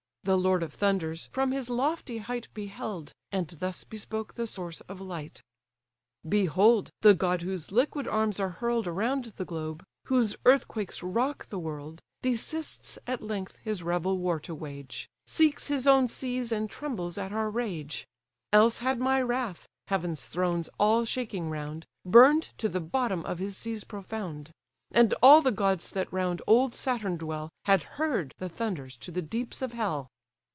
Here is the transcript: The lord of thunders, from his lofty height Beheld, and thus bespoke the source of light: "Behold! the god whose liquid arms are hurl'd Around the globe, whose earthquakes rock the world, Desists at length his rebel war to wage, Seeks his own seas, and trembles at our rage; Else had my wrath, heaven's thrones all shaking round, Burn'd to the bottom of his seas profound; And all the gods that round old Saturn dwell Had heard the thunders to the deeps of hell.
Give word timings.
The 0.23 0.37
lord 0.37 0.61
of 0.61 0.75
thunders, 0.75 1.25
from 1.31 1.51
his 1.51 1.67
lofty 1.67 2.19
height 2.19 2.47
Beheld, 2.53 3.11
and 3.31 3.47
thus 3.47 3.83
bespoke 3.83 4.35
the 4.35 4.45
source 4.45 4.81
of 4.81 5.01
light: 5.01 5.41
"Behold! 6.29 6.91
the 7.01 7.15
god 7.15 7.41
whose 7.41 7.71
liquid 7.71 8.07
arms 8.07 8.39
are 8.39 8.49
hurl'd 8.51 8.85
Around 8.85 9.33
the 9.37 9.45
globe, 9.45 9.83
whose 10.05 10.35
earthquakes 10.45 11.01
rock 11.01 11.47
the 11.49 11.57
world, 11.57 12.03
Desists 12.21 12.99
at 13.07 13.23
length 13.23 13.57
his 13.63 13.81
rebel 13.81 14.19
war 14.19 14.39
to 14.41 14.53
wage, 14.53 15.09
Seeks 15.25 15.65
his 15.69 15.87
own 15.87 16.07
seas, 16.07 16.51
and 16.51 16.69
trembles 16.69 17.17
at 17.17 17.33
our 17.33 17.49
rage; 17.49 18.05
Else 18.53 18.77
had 18.77 18.99
my 18.99 19.19
wrath, 19.23 19.67
heaven's 19.87 20.23
thrones 20.27 20.69
all 20.77 21.03
shaking 21.03 21.49
round, 21.49 21.87
Burn'd 22.05 22.51
to 22.59 22.69
the 22.69 22.79
bottom 22.79 23.25
of 23.25 23.39
his 23.39 23.57
seas 23.57 23.83
profound; 23.83 24.51
And 24.93 25.13
all 25.23 25.41
the 25.41 25.53
gods 25.53 25.89
that 25.91 26.11
round 26.11 26.41
old 26.45 26.75
Saturn 26.75 27.15
dwell 27.15 27.49
Had 27.63 27.83
heard 27.95 28.35
the 28.39 28.49
thunders 28.49 28.97
to 28.97 29.09
the 29.09 29.21
deeps 29.21 29.61
of 29.61 29.71
hell. 29.71 30.09